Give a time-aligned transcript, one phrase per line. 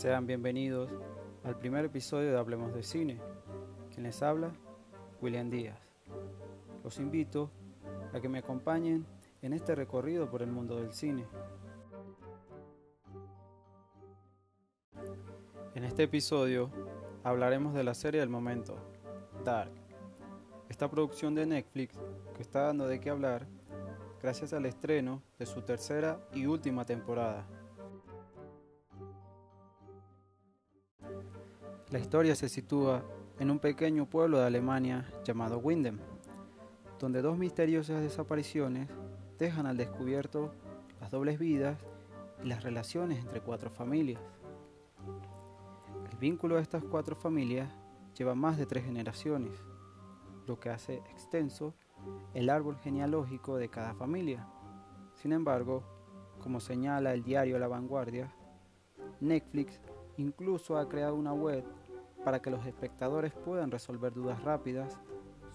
[0.00, 0.88] Sean bienvenidos
[1.44, 3.20] al primer episodio de Hablemos de Cine.
[3.90, 4.50] Quien les habla,
[5.20, 5.78] William Díaz.
[6.82, 7.50] Los invito
[8.14, 9.04] a que me acompañen
[9.42, 11.26] en este recorrido por el mundo del cine.
[15.74, 16.70] En este episodio
[17.22, 18.78] hablaremos de la serie del momento,
[19.44, 19.72] Dark.
[20.70, 22.00] Esta producción de Netflix
[22.34, 23.46] que está dando de qué hablar
[24.22, 27.46] gracias al estreno de su tercera y última temporada.
[31.90, 33.02] La historia se sitúa
[33.40, 35.98] en un pequeño pueblo de Alemania llamado Windem,
[37.00, 38.88] donde dos misteriosas desapariciones
[39.40, 40.54] dejan al descubierto
[41.00, 41.76] las dobles vidas
[42.44, 44.22] y las relaciones entre cuatro familias.
[46.12, 47.68] El vínculo de estas cuatro familias
[48.16, 49.52] lleva más de tres generaciones,
[50.46, 51.74] lo que hace extenso
[52.34, 54.46] el árbol genealógico de cada familia.
[55.14, 55.82] Sin embargo,
[56.40, 58.32] como señala el diario La Vanguardia,
[59.18, 59.80] Netflix
[60.20, 61.64] incluso ha creado una web
[62.24, 64.98] para que los espectadores puedan resolver dudas rápidas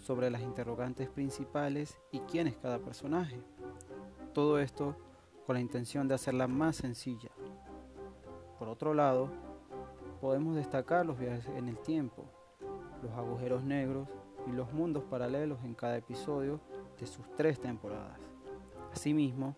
[0.00, 3.42] sobre las interrogantes principales y quién es cada personaje.
[4.32, 4.96] Todo esto
[5.46, 7.30] con la intención de hacerla más sencilla.
[8.58, 9.28] Por otro lado,
[10.20, 12.24] podemos destacar los viajes en el tiempo,
[13.02, 14.08] los agujeros negros
[14.46, 16.60] y los mundos paralelos en cada episodio
[16.98, 18.18] de sus tres temporadas.
[18.92, 19.56] Asimismo,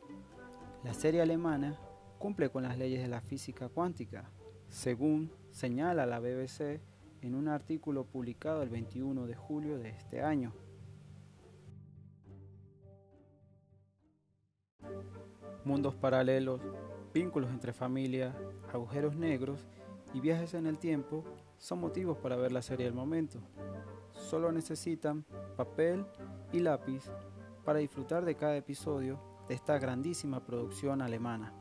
[0.82, 1.78] la serie alemana
[2.18, 4.30] cumple con las leyes de la física cuántica,
[4.68, 6.80] según señala la BBC
[7.22, 10.52] en un artículo publicado el 21 de julio de este año.
[15.64, 16.60] Mundos paralelos,
[17.14, 18.34] vínculos entre familias,
[18.72, 19.66] agujeros negros
[20.12, 21.24] y viajes en el tiempo
[21.56, 23.38] son motivos para ver la serie del momento.
[24.12, 25.24] Solo necesitan
[25.56, 26.04] papel
[26.52, 27.04] y lápiz
[27.64, 29.18] para disfrutar de cada episodio
[29.48, 31.54] de esta grandísima producción alemana.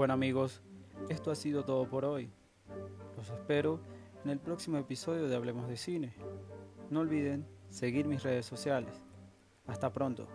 [0.00, 0.62] Bueno amigos,
[1.10, 2.30] esto ha sido todo por hoy.
[3.18, 3.80] Los espero
[4.24, 6.14] en el próximo episodio de Hablemos de Cine.
[6.88, 8.94] No olviden seguir mis redes sociales.
[9.66, 10.26] Hasta pronto.